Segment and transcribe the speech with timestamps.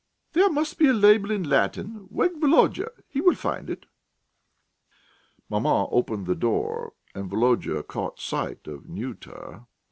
[0.33, 2.07] "There must be a label in Latin.
[2.09, 3.85] Wake Volodya; he will find it."
[5.47, 9.67] Maman opened the door and Volodya caught sight of Nyuta.